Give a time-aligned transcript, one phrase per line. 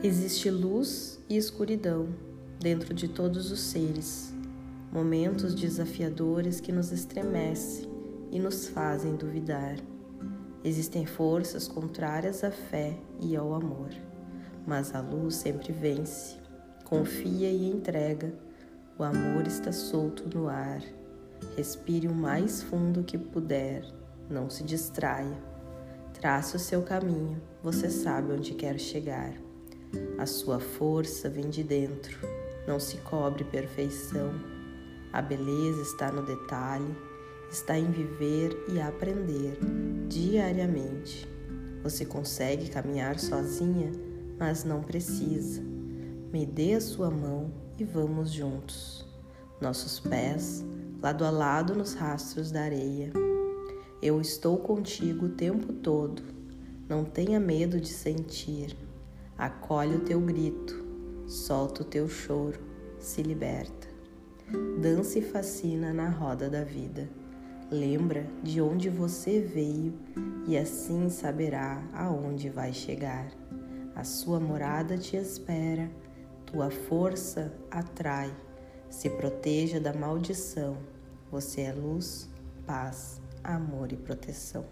[0.00, 2.14] Existe luz e escuridão
[2.60, 4.32] dentro de todos os seres,
[4.92, 7.90] momentos desafiadores que nos estremecem
[8.30, 9.74] e nos fazem duvidar.
[10.62, 13.90] Existem forças contrárias à fé e ao amor,
[14.64, 16.36] mas a luz sempre vence,
[16.84, 18.32] confia e entrega.
[18.96, 20.80] O amor está solto no ar.
[21.56, 23.84] Respire o mais fundo que puder,
[24.30, 25.42] não se distraia.
[26.14, 29.47] Trace o seu caminho, você sabe onde quer chegar.
[30.18, 32.18] A sua força vem de dentro,
[32.66, 34.32] não se cobre perfeição.
[35.12, 36.94] A beleza está no detalhe,
[37.50, 39.58] está em viver e aprender
[40.08, 41.28] diariamente.
[41.82, 43.92] Você consegue caminhar sozinha,
[44.38, 45.62] mas não precisa.
[46.32, 49.06] Me dê a sua mão e vamos juntos.
[49.60, 50.64] Nossos pés,
[51.00, 53.12] lado a lado nos rastros da areia.
[54.02, 56.22] Eu estou contigo o tempo todo.
[56.88, 58.76] Não tenha medo de sentir.
[59.38, 60.84] Acolhe o teu grito,
[61.24, 62.58] solta o teu choro,
[62.98, 63.86] se liberta.
[64.80, 67.08] Dança e fascina na roda da vida.
[67.70, 69.94] Lembra de onde você veio
[70.44, 73.28] e assim saberá aonde vai chegar.
[73.94, 75.88] A sua morada te espera,
[76.44, 78.34] tua força atrai.
[78.90, 80.78] Se proteja da maldição.
[81.30, 82.28] Você é luz,
[82.66, 84.64] paz, amor e proteção.